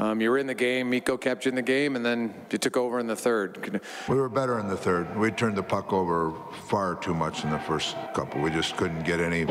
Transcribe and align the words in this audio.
Um, 0.00 0.20
you 0.20 0.28
were 0.28 0.38
in 0.38 0.48
the 0.48 0.54
game, 0.54 0.90
Mikko 0.90 1.16
kept 1.16 1.44
you 1.44 1.50
in 1.50 1.54
the 1.54 1.62
game, 1.62 1.94
and 1.94 2.04
then 2.04 2.34
you 2.50 2.58
took 2.58 2.76
over 2.76 2.98
in 2.98 3.06
the 3.06 3.14
third. 3.14 3.80
We 4.08 4.16
were 4.16 4.28
better 4.28 4.58
in 4.58 4.66
the 4.66 4.76
third. 4.76 5.16
We 5.16 5.30
turned 5.30 5.56
the 5.56 5.62
puck 5.62 5.92
over 5.92 6.32
far 6.66 6.96
too 6.96 7.14
much 7.14 7.44
in 7.44 7.50
the 7.50 7.60
first 7.60 7.94
couple. 8.12 8.40
We 8.40 8.50
just 8.50 8.76
couldn't 8.76 9.04
get 9.04 9.20
any, 9.20 9.44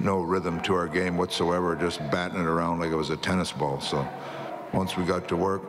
no 0.00 0.20
rhythm 0.20 0.60
to 0.62 0.74
our 0.74 0.88
game 0.88 1.16
whatsoever, 1.16 1.76
just 1.76 2.00
batting 2.10 2.40
it 2.40 2.46
around 2.46 2.80
like 2.80 2.90
it 2.90 2.96
was 2.96 3.10
a 3.10 3.16
tennis 3.16 3.52
ball. 3.52 3.80
So 3.80 4.06
once 4.72 4.96
we 4.96 5.04
got 5.04 5.28
to 5.28 5.36
work, 5.36 5.62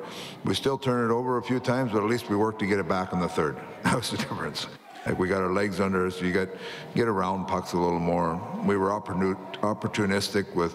we 0.43 0.55
still 0.55 0.79
turned 0.79 1.11
it 1.11 1.13
over 1.13 1.37
a 1.37 1.43
few 1.43 1.59
times, 1.59 1.91
but 1.91 2.03
at 2.03 2.09
least 2.09 2.29
we 2.29 2.35
worked 2.35 2.59
to 2.59 2.65
get 2.65 2.79
it 2.79 2.87
back 2.89 3.13
in 3.13 3.19
the 3.19 3.29
third. 3.29 3.57
That 3.83 3.97
was 3.97 4.11
the 4.11 4.17
difference. 4.17 4.65
Like 5.05 5.19
we 5.19 5.27
got 5.27 5.41
our 5.41 5.51
legs 5.51 5.81
under 5.81 6.07
us. 6.07 6.21
You 6.21 6.31
get 6.31 6.49
get 6.95 7.09
around 7.09 7.45
pucks 7.45 7.73
a 7.73 7.77
little 7.77 7.99
more. 7.99 8.41
We 8.65 8.77
were 8.77 8.89
opportun- 8.89 9.37
opportunistic 9.59 10.55
with 10.55 10.73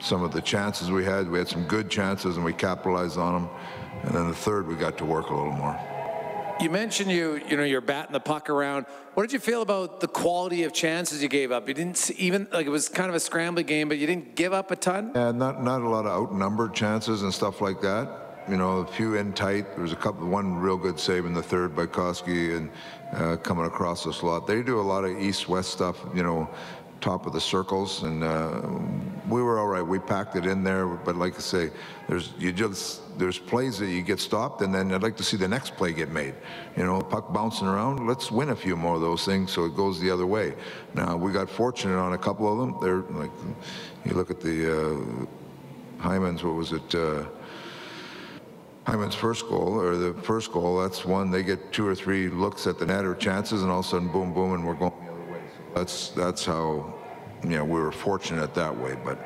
some 0.00 0.22
of 0.22 0.32
the 0.32 0.40
chances 0.40 0.90
we 0.90 1.04
had. 1.04 1.28
We 1.28 1.38
had 1.38 1.48
some 1.48 1.64
good 1.64 1.90
chances 1.90 2.36
and 2.36 2.44
we 2.44 2.52
capitalized 2.52 3.18
on 3.18 3.42
them. 3.42 3.50
And 4.02 4.14
then 4.14 4.28
the 4.28 4.34
third, 4.34 4.66
we 4.68 4.74
got 4.74 4.98
to 4.98 5.04
work 5.04 5.30
a 5.30 5.34
little 5.34 5.52
more. 5.52 5.78
You 6.60 6.70
mentioned 6.70 7.12
you, 7.12 7.40
you 7.48 7.56
know, 7.56 7.62
you're 7.62 7.80
batting 7.80 8.12
the 8.12 8.20
puck 8.20 8.50
around. 8.50 8.86
What 9.14 9.22
did 9.22 9.32
you 9.32 9.38
feel 9.38 9.62
about 9.62 10.00
the 10.00 10.08
quality 10.08 10.64
of 10.64 10.72
chances 10.72 11.22
you 11.22 11.28
gave 11.28 11.52
up? 11.52 11.68
You 11.68 11.74
didn't 11.74 11.96
see, 11.96 12.14
even 12.14 12.48
like 12.52 12.66
it 12.66 12.70
was 12.70 12.88
kind 12.88 13.08
of 13.08 13.14
a 13.14 13.20
scrambling 13.20 13.66
game, 13.66 13.88
but 13.88 13.98
you 13.98 14.08
didn't 14.08 14.34
give 14.34 14.52
up 14.52 14.72
a 14.72 14.76
ton. 14.76 15.12
Yeah, 15.14 15.30
not 15.30 15.62
not 15.62 15.82
a 15.82 15.88
lot 15.88 16.04
of 16.04 16.10
outnumbered 16.10 16.74
chances 16.74 17.22
and 17.22 17.32
stuff 17.32 17.60
like 17.60 17.80
that. 17.82 18.44
You 18.48 18.56
know, 18.56 18.78
a 18.78 18.86
few 18.86 19.14
in 19.14 19.34
tight. 19.34 19.70
There 19.74 19.82
was 19.82 19.92
a 19.92 19.96
couple, 19.96 20.26
one 20.26 20.56
real 20.56 20.76
good 20.76 20.98
save 20.98 21.26
in 21.26 21.34
the 21.34 21.42
third 21.42 21.76
by 21.76 21.86
Koski 21.86 22.56
and 22.56 22.70
uh, 23.12 23.36
coming 23.36 23.66
across 23.66 24.02
the 24.02 24.12
slot. 24.12 24.48
They 24.48 24.62
do 24.62 24.80
a 24.80 24.82
lot 24.82 25.04
of 25.04 25.16
east-west 25.20 25.70
stuff. 25.70 25.96
You 26.12 26.24
know, 26.24 26.48
top 27.00 27.26
of 27.26 27.32
the 27.32 27.40
circles, 27.40 28.02
and 28.02 28.24
uh, 28.24 28.62
we 29.28 29.42
were 29.42 29.58
all 29.58 29.66
right. 29.66 29.82
We 29.82 29.98
packed 29.98 30.36
it 30.36 30.46
in 30.46 30.62
there, 30.64 30.86
but 30.86 31.16
like 31.16 31.36
I 31.36 31.40
say, 31.40 31.70
there's 32.08 32.32
you 32.38 32.52
just 32.52 33.18
there's 33.18 33.38
plays 33.38 33.78
that 33.78 33.88
you 33.88 34.02
get 34.02 34.20
stopped, 34.20 34.62
and 34.62 34.74
then 34.74 34.92
I'd 34.92 35.02
like 35.02 35.16
to 35.18 35.24
see 35.24 35.36
the 35.36 35.48
next 35.48 35.76
play 35.76 35.92
get 35.92 36.10
made. 36.10 36.34
You 36.76 36.84
know, 36.84 37.00
puck 37.00 37.32
bouncing 37.32 37.66
around. 37.66 38.06
Let's 38.06 38.30
win 38.30 38.50
a 38.50 38.56
few 38.56 38.76
more 38.76 38.96
of 38.96 39.00
those 39.00 39.24
things 39.24 39.52
so 39.52 39.64
it 39.64 39.76
goes 39.76 40.00
the 40.00 40.10
other 40.10 40.26
way. 40.26 40.54
Now 40.94 41.16
we 41.16 41.32
got 41.32 41.48
fortunate 41.50 41.98
on 41.98 42.12
a 42.12 42.18
couple 42.18 42.50
of 42.50 42.58
them. 42.58 42.80
They're 42.80 43.18
like, 43.18 43.30
you 44.04 44.14
look 44.14 44.30
at 44.30 44.40
the 44.40 44.58
uh, 44.72 46.02
Hyman's. 46.02 46.42
What 46.42 46.54
was 46.54 46.72
it? 46.72 46.94
Uh, 46.94 47.24
Hyman's 48.88 49.14
first 49.14 49.46
goal, 49.48 49.78
or 49.78 49.96
the 49.96 50.14
first 50.22 50.50
goal, 50.50 50.80
that's 50.80 51.04
one, 51.04 51.30
they 51.30 51.42
get 51.42 51.74
two 51.74 51.86
or 51.86 51.94
three 51.94 52.28
looks 52.30 52.66
at 52.66 52.78
the 52.78 52.86
net 52.86 53.04
or 53.04 53.14
chances, 53.14 53.60
and 53.60 53.70
all 53.70 53.80
of 53.80 53.84
a 53.84 53.88
sudden, 53.88 54.08
boom, 54.08 54.32
boom, 54.32 54.54
and 54.54 54.66
we're 54.66 54.72
going 54.72 54.94
the 55.04 55.12
other 55.12 55.30
way. 55.30 55.42
That's, 55.74 56.08
that's 56.08 56.46
how, 56.46 56.94
you 57.42 57.50
know, 57.50 57.64
we 57.64 57.80
were 57.80 57.92
fortunate 57.92 58.54
that 58.54 58.76
way, 58.76 58.96
but 59.04 59.18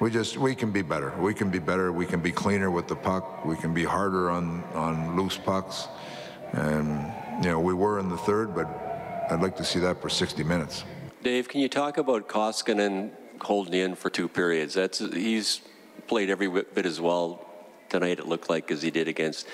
we 0.00 0.10
just, 0.10 0.36
we 0.36 0.54
can 0.54 0.70
be 0.70 0.82
better. 0.82 1.12
We 1.18 1.34
can 1.34 1.50
be 1.50 1.58
better, 1.58 1.92
we 1.92 2.06
can 2.06 2.20
be 2.20 2.32
cleaner 2.32 2.70
with 2.70 2.88
the 2.88 2.96
puck, 2.96 3.44
we 3.44 3.56
can 3.56 3.72
be 3.72 3.84
harder 3.84 4.30
on, 4.30 4.64
on 4.74 5.16
loose 5.16 5.38
pucks, 5.38 5.88
and, 6.52 7.12
you 7.44 7.50
know, 7.50 7.60
we 7.60 7.74
were 7.74 7.98
in 7.98 8.08
the 8.08 8.16
third, 8.18 8.54
but 8.54 8.66
I'd 9.30 9.40
like 9.40 9.56
to 9.56 9.64
see 9.64 9.78
that 9.80 10.00
for 10.00 10.08
60 10.08 10.42
minutes. 10.44 10.84
Dave, 11.22 11.48
can 11.48 11.60
you 11.60 11.68
talk 11.68 11.98
about 11.98 12.28
Koskinen 12.28 13.10
holding 13.40 13.74
in 13.74 13.94
for 13.94 14.10
two 14.10 14.28
periods? 14.28 14.74
That's 14.74 14.98
he's 14.98 15.62
played 16.08 16.30
every 16.30 16.48
bit 16.48 16.84
as 16.84 17.00
well 17.00 17.51
tonight. 17.92 18.18
It 18.18 18.26
looked 18.26 18.50
like 18.50 18.70
as 18.70 18.82
he 18.82 18.90
did 18.90 19.06
against 19.06 19.46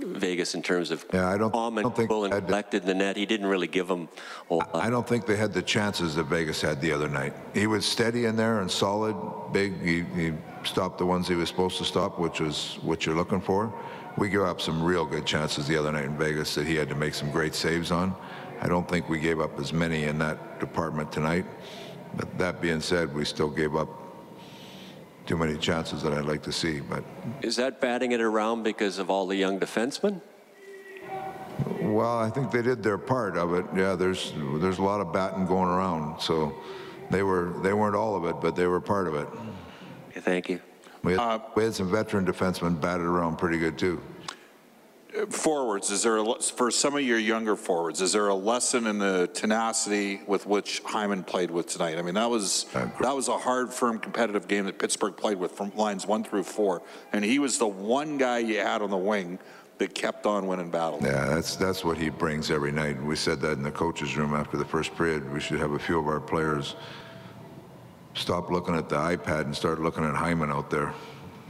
Vegas 0.00 0.54
in 0.54 0.62
terms 0.62 0.90
of 0.90 1.04
Yeah, 1.12 1.28
I 1.28 1.36
don't- 1.38 1.52
calm 1.52 1.78
and 1.78 1.84
don't 1.84 1.94
think 1.94 2.08
cool 2.10 2.24
and 2.24 2.46
collected 2.46 2.84
the 2.84 2.94
net. 2.94 3.16
He 3.16 3.26
didn't 3.26 3.46
really 3.46 3.68
give 3.68 3.86
them 3.86 4.08
a 4.50 4.54
lot. 4.54 4.74
I 4.74 4.90
don't 4.90 5.06
think 5.06 5.26
they 5.26 5.36
had 5.36 5.52
the 5.52 5.62
chances 5.62 6.14
that 6.16 6.24
Vegas 6.24 6.60
had 6.60 6.80
the 6.80 6.92
other 6.92 7.08
night. 7.08 7.34
He 7.54 7.66
was 7.66 7.84
steady 7.84 8.24
in 8.24 8.34
there 8.34 8.60
and 8.60 8.70
solid, 8.70 9.14
big. 9.52 9.80
He, 9.80 10.02
he 10.20 10.32
stopped 10.64 10.98
the 10.98 11.06
ones 11.06 11.28
he 11.28 11.34
was 11.36 11.48
supposed 11.48 11.78
to 11.78 11.84
stop, 11.84 12.18
which 12.18 12.40
was 12.40 12.78
what 12.82 13.04
you're 13.06 13.14
looking 13.14 13.40
for. 13.40 13.72
We 14.16 14.28
gave 14.28 14.42
up 14.42 14.60
some 14.60 14.82
real 14.82 15.04
good 15.04 15.26
chances 15.26 15.66
the 15.66 15.76
other 15.76 15.92
night 15.92 16.04
in 16.04 16.16
Vegas 16.18 16.54
that 16.56 16.66
he 16.66 16.74
had 16.74 16.88
to 16.88 16.94
make 16.94 17.14
some 17.14 17.30
great 17.30 17.54
saves 17.54 17.90
on. 17.90 18.14
I 18.60 18.68
don't 18.68 18.88
think 18.88 19.08
we 19.08 19.18
gave 19.18 19.40
up 19.40 19.58
as 19.60 19.72
many 19.72 20.04
in 20.04 20.18
that 20.18 20.60
department 20.60 21.12
tonight. 21.12 21.44
But 22.14 22.38
that 22.38 22.60
being 22.60 22.80
said, 22.80 23.14
we 23.14 23.24
still 23.24 23.48
gave 23.48 23.74
up 23.74 23.88
too 25.26 25.36
many 25.36 25.56
chances 25.56 26.02
that 26.02 26.12
I'd 26.12 26.24
like 26.24 26.42
to 26.42 26.52
see. 26.52 26.80
But 26.80 27.04
Is 27.42 27.56
that 27.56 27.80
batting 27.80 28.12
it 28.12 28.20
around 28.20 28.62
because 28.62 28.98
of 28.98 29.10
all 29.10 29.26
the 29.26 29.36
young 29.36 29.58
defensemen? 29.60 30.20
well, 31.80 32.18
I 32.18 32.30
think 32.30 32.50
they 32.50 32.62
did 32.62 32.82
their 32.82 32.98
part 32.98 33.36
of 33.36 33.54
it. 33.54 33.66
Yeah, 33.76 33.94
there's 33.94 34.32
there's 34.60 34.78
a 34.78 34.82
lot 34.82 35.00
of 35.00 35.12
batting 35.12 35.46
going 35.46 35.68
around, 35.68 36.20
so 36.20 36.54
they 37.10 37.22
were 37.22 37.54
they 37.62 37.72
weren't 37.72 37.96
all 37.96 38.16
of 38.16 38.24
it, 38.24 38.40
but 38.40 38.56
they 38.56 38.66
were 38.66 38.80
part 38.80 39.06
of 39.06 39.14
it. 39.14 39.28
Okay, 40.10 40.20
thank 40.20 40.48
you. 40.48 40.60
We 41.02 41.12
had, 41.12 41.20
uh, 41.20 41.38
we 41.56 41.64
had 41.64 41.74
some 41.74 41.90
veteran 41.90 42.24
defensemen 42.24 42.80
batted 42.80 43.06
around 43.06 43.36
pretty 43.36 43.58
good 43.58 43.78
too. 43.78 44.00
Forwards, 45.28 45.90
is 45.90 46.02
there, 46.02 46.16
a 46.16 46.40
for 46.40 46.70
some 46.70 46.96
of 46.96 47.02
your 47.02 47.18
younger 47.18 47.54
forwards, 47.54 48.00
is 48.00 48.12
there 48.12 48.28
a 48.28 48.34
lesson 48.34 48.86
in 48.86 48.98
the 48.98 49.28
tenacity 49.34 50.22
with 50.26 50.46
which 50.46 50.80
Hyman 50.86 51.22
played 51.22 51.50
with 51.50 51.66
tonight? 51.66 51.98
I 51.98 52.02
mean, 52.02 52.14
that 52.14 52.30
was, 52.30 52.64
uh, 52.74 52.88
that 53.00 53.14
was 53.14 53.28
a 53.28 53.36
hard, 53.36 53.74
firm, 53.74 53.98
competitive 53.98 54.48
game 54.48 54.64
that 54.64 54.78
Pittsburgh 54.78 55.14
played 55.14 55.36
with 55.36 55.52
from 55.52 55.70
lines 55.76 56.06
one 56.06 56.24
through 56.24 56.44
four. 56.44 56.80
And 57.12 57.22
he 57.22 57.38
was 57.38 57.58
the 57.58 57.66
one 57.66 58.16
guy 58.16 58.38
you 58.38 58.60
had 58.60 58.80
on 58.80 58.88
the 58.88 58.96
wing 58.96 59.38
that 59.76 59.94
kept 59.94 60.24
on 60.24 60.46
winning 60.46 60.70
battles. 60.70 61.02
Yeah, 61.02 61.26
that's 61.26 61.56
that's 61.56 61.84
what 61.84 61.98
he 61.98 62.08
brings 62.08 62.50
every 62.50 62.72
night. 62.72 63.02
We 63.02 63.16
said 63.16 63.40
that 63.40 63.52
in 63.52 63.62
the 63.62 63.70
coaches' 63.70 64.16
room 64.16 64.34
after 64.34 64.56
the 64.56 64.64
first 64.64 64.96
period. 64.96 65.30
We 65.30 65.40
should 65.40 65.58
have 65.58 65.72
a 65.72 65.78
few 65.78 65.98
of 65.98 66.06
our 66.06 66.20
players 66.20 66.76
stop 68.14 68.50
looking 68.50 68.74
at 68.74 68.88
the 68.88 68.96
iPad 68.96 69.42
and 69.42 69.56
start 69.56 69.80
looking 69.80 70.04
at 70.04 70.14
Hyman 70.14 70.50
out 70.50 70.70
there, 70.70 70.94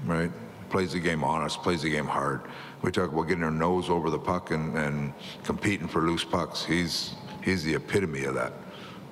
right? 0.04 0.30
Plays 0.72 0.92
the 0.94 1.00
game 1.00 1.22
honest, 1.22 1.62
plays 1.62 1.82
the 1.82 1.90
game 1.90 2.06
hard. 2.06 2.40
We 2.80 2.90
talk 2.90 3.12
about 3.12 3.24
getting 3.28 3.44
our 3.44 3.50
nose 3.50 3.90
over 3.90 4.08
the 4.08 4.18
puck 4.18 4.50
and, 4.52 4.74
and 4.76 5.12
competing 5.44 5.86
for 5.86 6.00
loose 6.00 6.24
pucks. 6.24 6.64
He's 6.64 7.12
he's 7.44 7.62
the 7.62 7.74
epitome 7.74 8.24
of 8.24 8.34
that. 8.36 8.54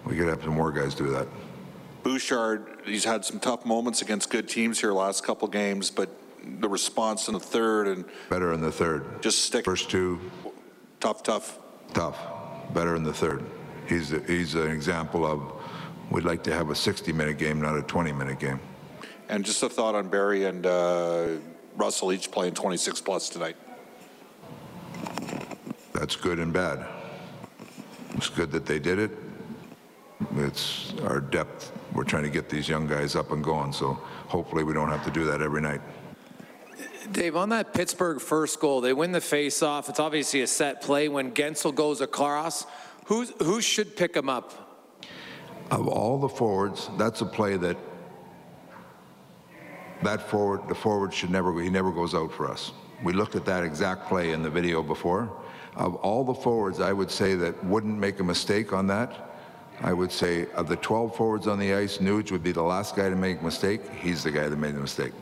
We 0.06 0.16
could 0.16 0.26
have 0.28 0.42
some 0.42 0.54
more 0.54 0.72
guys 0.72 0.94
do 0.94 1.10
that. 1.10 1.28
Bouchard, 2.02 2.80
he's 2.86 3.04
had 3.04 3.26
some 3.26 3.38
tough 3.38 3.66
moments 3.66 4.00
against 4.00 4.30
good 4.30 4.48
teams 4.48 4.80
here 4.80 4.92
last 4.94 5.22
couple 5.22 5.46
games, 5.48 5.90
but 5.90 6.08
the 6.60 6.68
response 6.68 7.28
in 7.28 7.34
the 7.34 7.40
third 7.40 7.88
and 7.88 8.06
Better 8.30 8.54
in 8.54 8.62
the 8.62 8.72
third. 8.72 9.20
just 9.20 9.44
stick, 9.44 9.66
First 9.66 9.90
two, 9.90 10.18
tough, 10.98 11.22
tough. 11.22 11.58
tough. 11.92 12.18
Better 12.72 12.96
in 12.96 13.02
the 13.02 13.12
third. 13.12 13.44
He's 13.86 14.14
a, 14.14 14.20
he's 14.20 14.54
an 14.54 14.70
example 14.70 15.26
of 15.26 15.42
we'd 16.10 16.24
like 16.24 16.42
to 16.44 16.54
have 16.54 16.70
a 16.70 16.74
60-minute 16.74 17.36
game, 17.36 17.60
not 17.60 17.76
a 17.76 17.82
20-minute 17.82 18.38
game. 18.38 18.60
And 19.30 19.44
just 19.44 19.62
a 19.62 19.68
thought 19.68 19.94
on 19.94 20.08
Barrie 20.08 20.46
and 20.46 20.66
uh, 20.66 21.28
Russell 21.76 22.12
each 22.12 22.32
playing 22.32 22.54
26 22.54 23.00
plus 23.00 23.28
tonight. 23.28 23.56
That's 25.92 26.16
good 26.16 26.40
and 26.40 26.52
bad. 26.52 26.84
It's 28.16 28.28
good 28.28 28.50
that 28.50 28.66
they 28.66 28.80
did 28.80 28.98
it. 28.98 29.12
It's 30.36 30.94
our 31.04 31.20
depth. 31.20 31.70
We're 31.94 32.02
trying 32.02 32.24
to 32.24 32.28
get 32.28 32.48
these 32.48 32.68
young 32.68 32.88
guys 32.88 33.14
up 33.14 33.30
and 33.30 33.42
going, 33.42 33.72
so 33.72 33.94
hopefully 34.26 34.64
we 34.64 34.74
don't 34.74 34.88
have 34.88 35.04
to 35.04 35.12
do 35.12 35.24
that 35.26 35.40
every 35.40 35.60
night. 35.60 35.80
Dave, 37.12 37.36
on 37.36 37.50
that 37.50 37.72
Pittsburgh 37.72 38.20
first 38.20 38.58
goal, 38.58 38.80
they 38.80 38.92
win 38.92 39.12
the 39.12 39.20
face-off. 39.20 39.88
It's 39.88 40.00
obviously 40.00 40.40
a 40.42 40.48
set 40.48 40.82
play. 40.82 41.08
When 41.08 41.30
Guentzel 41.30 41.72
goes 41.72 42.00
across, 42.00 42.66
who's, 43.04 43.30
who 43.38 43.60
should 43.60 43.96
pick 43.96 44.16
him 44.16 44.28
up? 44.28 44.98
Of 45.70 45.86
all 45.86 46.18
the 46.18 46.28
forwards, 46.28 46.90
that's 46.98 47.20
a 47.20 47.26
play 47.26 47.56
that 47.58 47.76
that 50.02 50.28
forward, 50.28 50.68
the 50.68 50.74
forward 50.74 51.12
should 51.12 51.30
never, 51.30 51.60
he 51.60 51.70
never 51.70 51.90
goes 51.90 52.14
out 52.14 52.32
for 52.32 52.50
us. 52.50 52.72
We 53.02 53.12
looked 53.12 53.34
at 53.34 53.44
that 53.46 53.64
exact 53.64 54.08
play 54.08 54.32
in 54.32 54.42
the 54.42 54.50
video 54.50 54.82
before. 54.82 55.30
Of 55.76 55.94
all 55.96 56.24
the 56.24 56.34
forwards, 56.34 56.80
I 56.80 56.92
would 56.92 57.10
say 57.10 57.34
that 57.36 57.62
wouldn't 57.64 57.98
make 57.98 58.20
a 58.20 58.24
mistake 58.24 58.72
on 58.72 58.86
that. 58.88 59.30
I 59.82 59.92
would 59.92 60.12
say 60.12 60.46
of 60.52 60.68
the 60.68 60.76
12 60.76 61.16
forwards 61.16 61.46
on 61.46 61.58
the 61.58 61.72
ice, 61.72 61.98
Nuge 61.98 62.30
would 62.32 62.42
be 62.42 62.52
the 62.52 62.62
last 62.62 62.96
guy 62.96 63.08
to 63.08 63.16
make 63.16 63.40
a 63.40 63.44
mistake. 63.44 63.80
He's 63.90 64.22
the 64.22 64.30
guy 64.30 64.48
that 64.48 64.56
made 64.56 64.74
the 64.74 64.80
mistake. 64.80 65.12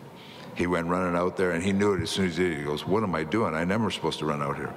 He 0.56 0.66
went 0.66 0.88
running 0.88 1.14
out 1.14 1.36
there 1.36 1.52
and 1.52 1.62
he 1.62 1.72
knew 1.72 1.94
it 1.94 2.02
as 2.02 2.10
soon 2.10 2.26
as 2.26 2.36
he 2.36 2.48
did. 2.48 2.58
He 2.58 2.64
goes, 2.64 2.84
what 2.84 3.04
am 3.04 3.14
I 3.14 3.22
doing? 3.22 3.54
I 3.54 3.64
never 3.64 3.90
supposed 3.90 4.18
to 4.18 4.26
run 4.26 4.42
out 4.42 4.56
here. 4.56 4.74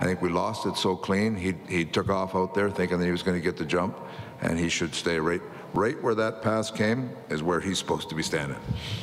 I 0.00 0.04
think 0.04 0.20
we 0.20 0.28
lost 0.28 0.66
it 0.66 0.76
so 0.76 0.96
clean. 0.96 1.36
He, 1.36 1.54
he 1.68 1.84
took 1.84 2.08
off 2.08 2.34
out 2.34 2.54
there 2.54 2.70
thinking 2.70 2.98
that 2.98 3.04
he 3.04 3.12
was 3.12 3.22
going 3.22 3.36
to 3.36 3.42
get 3.42 3.56
the 3.56 3.64
jump 3.64 3.98
and 4.40 4.58
he 4.58 4.68
should 4.68 4.94
stay 4.94 5.18
right, 5.18 5.40
right 5.72 6.00
where 6.02 6.14
that 6.14 6.42
pass 6.42 6.70
came 6.70 7.10
is 7.30 7.42
where 7.42 7.60
he's 7.60 7.78
supposed 7.78 8.08
to 8.08 8.14
be 8.14 8.22
standing. 8.22 8.58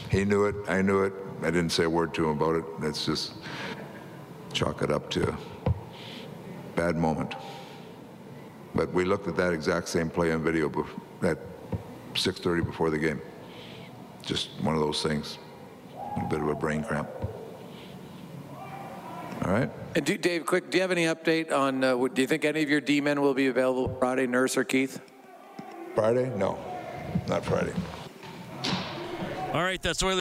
He 0.09 0.25
knew 0.25 0.45
it. 0.45 0.55
I 0.67 0.81
knew 0.81 1.03
it. 1.03 1.13
I 1.41 1.45
didn't 1.45 1.71
say 1.71 1.85
a 1.85 1.89
word 1.89 2.13
to 2.15 2.29
him 2.29 2.41
about 2.41 2.55
it. 2.55 2.81
That's 2.81 3.05
just 3.05 3.33
chalk 4.53 4.81
it 4.81 4.91
up 4.91 5.09
to 5.11 5.35
bad 6.75 6.97
moment. 6.97 7.35
But 8.75 8.94
we 8.94 9.05
looked 9.05 9.27
at 9.27 9.35
that 9.37 9.53
exact 9.53 9.87
same 9.89 10.09
play 10.09 10.31
on 10.31 10.44
video 10.44 10.69
at 11.23 11.37
6:30 12.13 12.65
before 12.65 12.89
the 12.89 12.97
game. 12.97 13.21
Just 14.21 14.49
one 14.61 14.75
of 14.75 14.81
those 14.81 15.01
things. 15.01 15.37
A 16.17 16.27
bit 16.29 16.41
of 16.41 16.47
a 16.47 16.55
brain 16.55 16.83
cramp. 16.83 17.09
All 19.51 19.57
right. 19.57 19.69
And 19.95 20.06
do, 20.06 20.18
Dave, 20.18 20.45
quick, 20.45 20.69
do 20.69 20.77
you 20.77 20.81
have 20.81 20.92
any 20.92 21.03
update 21.03 21.51
on, 21.51 21.83
uh, 21.83 21.98
do 22.07 22.21
you 22.21 22.27
think 22.27 22.45
any 22.45 22.63
of 22.63 22.69
your 22.69 22.80
D-men 22.80 23.19
will 23.19 23.33
be 23.33 23.48
available 23.48 23.94
Friday, 24.00 24.25
Nurse 24.25 24.56
or 24.56 24.63
Keith? 24.63 25.01
Friday? 25.94 26.31
No, 26.38 26.57
not 27.27 27.44
Friday. 27.44 27.74
All 29.51 29.62
right, 29.62 29.81
that's 29.81 30.01
Oilers. 30.03 30.20